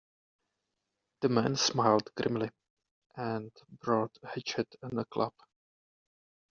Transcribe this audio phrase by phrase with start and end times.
[1.19, 2.49] The man smiled grimly,
[3.15, 5.33] and brought a hatchet and a club.